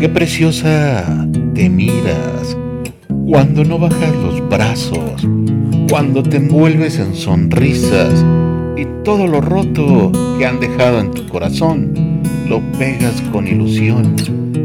[0.00, 2.56] Qué preciosa te miras
[3.26, 5.28] cuando no bajas los brazos,
[5.90, 8.24] cuando te envuelves en sonrisas
[8.78, 14.16] y todo lo roto que han dejado en tu corazón lo pegas con ilusión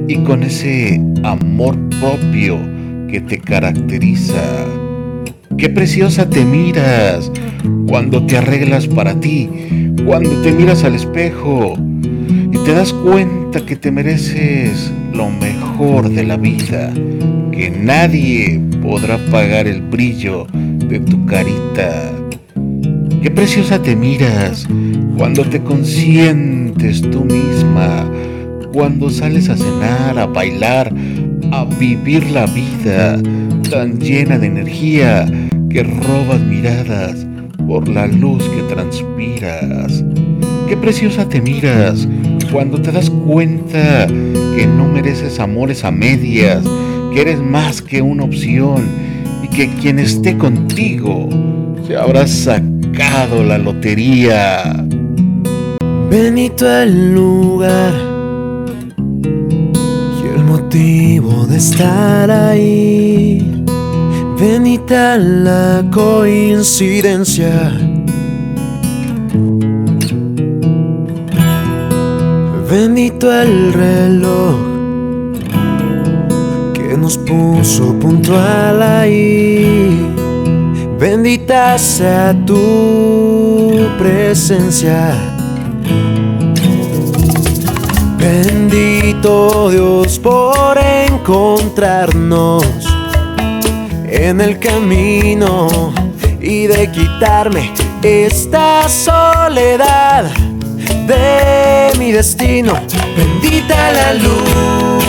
[0.07, 2.57] y con ese amor propio
[3.09, 4.41] que te caracteriza.
[5.57, 7.29] Qué preciosa te miras
[7.89, 9.49] cuando te arreglas para ti,
[10.05, 11.73] cuando te miras al espejo
[12.54, 16.91] y te das cuenta que te mereces lo mejor de la vida,
[17.52, 22.12] que nadie podrá pagar el brillo de tu carita.
[23.22, 24.67] Qué preciosa te miras
[25.17, 28.12] cuando te consientes tú misma,
[28.73, 30.94] cuando sales a cenar, a bailar,
[31.52, 33.17] a vivir la vida
[33.70, 35.25] tan llena de energía
[35.70, 37.25] que robas miradas
[37.66, 40.03] por la luz que transpiras.
[40.67, 42.08] Qué preciosa te miras
[42.55, 46.64] cuando te das cuenta que no mereces amores a medias,
[47.14, 48.88] que eres más que una opción
[49.44, 51.28] y que quien esté contigo
[51.86, 54.73] se habrá sacado la lotería.
[56.09, 57.94] Benito el lugar
[60.23, 63.66] y el motivo de estar ahí.
[64.40, 67.84] Benita la coincidencia.
[73.23, 74.55] El reloj
[76.73, 80.13] que nos puso puntual ahí.
[80.99, 85.16] Bendita sea tu presencia.
[88.19, 92.66] Bendito Dios por encontrarnos
[94.03, 95.94] en el camino
[96.39, 97.72] y de quitarme
[98.03, 100.29] esta soledad
[101.08, 102.73] de mi destino.
[103.17, 105.03] Bendita la luz,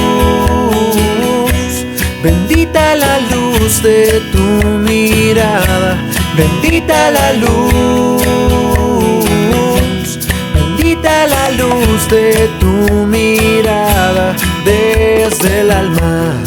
[2.22, 5.97] bendita la luz de tu mirada,
[6.37, 8.22] bendita la luz,
[10.54, 16.45] bendita la luz de tu mirada desde el alma.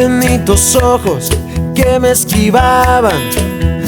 [0.00, 1.28] Benditos ojos
[1.74, 3.18] que me esquivaban,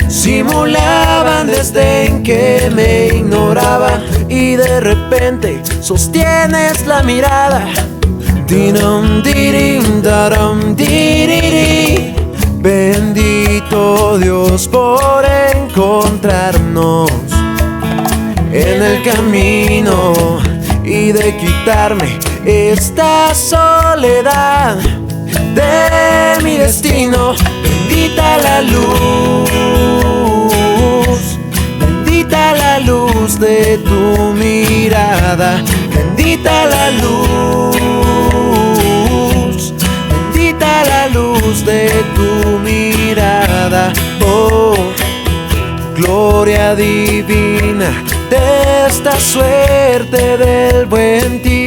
[0.09, 7.65] simulaban desde en que me ignoraba y de repente sostienes la mirada.
[8.48, 12.16] Dinom, dirim, daram, diriri.
[12.56, 17.09] Bendito Dios por encontrarnos
[18.50, 20.41] en el camino
[20.82, 24.77] y de quitarme esta soledad
[25.55, 27.34] de mi destino.
[27.62, 29.50] Bendita la luz,
[31.78, 35.62] bendita la luz de tu mirada,
[35.94, 37.77] bendita la luz,
[40.10, 43.93] bendita la luz de tu mirada.
[44.25, 44.77] Oh,
[45.97, 47.91] gloria divina
[48.31, 51.59] de esta suerte del buen tino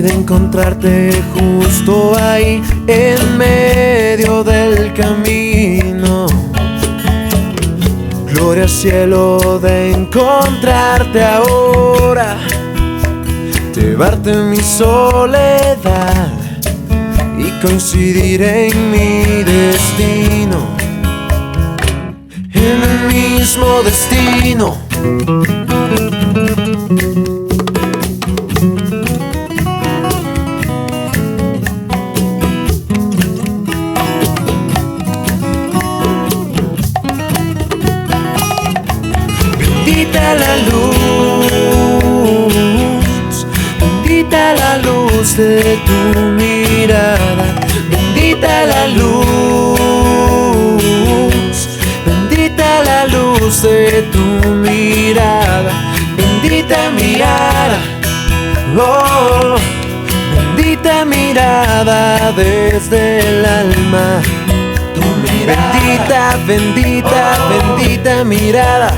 [0.00, 6.26] de encontrarte justo ahí en medio del camino.
[8.26, 12.36] Gloria al cielo de encontrarte ahora,
[13.74, 16.32] llevarte en mi soledad
[17.38, 20.58] y coincidir en mi destino,
[22.52, 25.57] en el mismo destino.
[45.38, 47.46] De tu mirada,
[47.88, 49.18] bendita la luz,
[52.04, 54.24] bendita la luz de tu
[54.56, 55.72] mirada,
[56.16, 57.78] bendita mirada,
[58.76, 59.54] oh,
[60.34, 64.20] bendita mirada desde el alma.
[64.92, 65.72] Tu mirada.
[65.72, 68.90] Bendita, bendita, bendita mirada.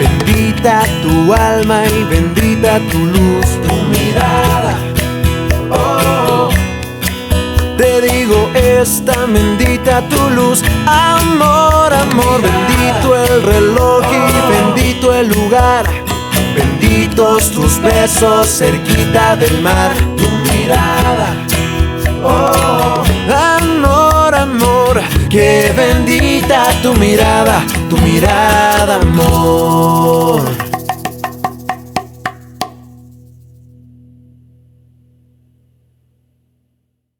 [0.00, 4.97] Bendita tu alma y bendita tu luz, tu mirada.
[5.70, 6.48] Oh,
[7.76, 15.84] te digo esta bendita tu luz, amor, amor, bendito el reloj y bendito el lugar,
[16.54, 21.34] bendito momentos, tus besos cerquita del mar, tu mirada.
[22.22, 23.02] Oh,
[23.60, 30.67] amor, amor, qué bendita tu mirada, tu mirada, amor.